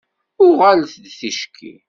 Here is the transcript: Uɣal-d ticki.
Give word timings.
Uɣal-d 0.45 0.91
ticki. 1.17 1.73